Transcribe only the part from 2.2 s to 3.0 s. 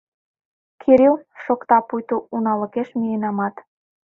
уналыкеш